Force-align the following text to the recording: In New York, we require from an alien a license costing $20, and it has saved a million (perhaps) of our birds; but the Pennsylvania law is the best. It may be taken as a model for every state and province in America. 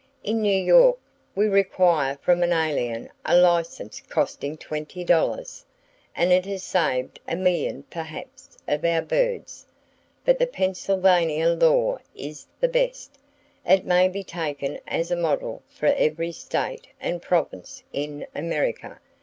In 0.23 0.41
New 0.41 0.49
York, 0.57 0.97
we 1.35 1.47
require 1.47 2.17
from 2.23 2.41
an 2.41 2.51
alien 2.51 3.07
a 3.23 3.37
license 3.37 4.01
costing 4.09 4.57
$20, 4.57 5.63
and 6.15 6.31
it 6.31 6.43
has 6.47 6.63
saved 6.63 7.19
a 7.27 7.35
million 7.35 7.83
(perhaps) 7.83 8.57
of 8.67 8.83
our 8.83 9.03
birds; 9.03 9.67
but 10.25 10.39
the 10.39 10.47
Pennsylvania 10.47 11.49
law 11.49 11.99
is 12.15 12.47
the 12.59 12.67
best. 12.67 13.19
It 13.63 13.85
may 13.85 14.07
be 14.07 14.23
taken 14.23 14.79
as 14.87 15.11
a 15.11 15.15
model 15.15 15.61
for 15.67 15.85
every 15.85 16.31
state 16.31 16.87
and 16.99 17.21
province 17.21 17.83
in 17.93 18.25
America. 18.33 18.99